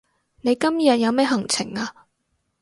[0.41, 2.07] 你今日有咩行程啊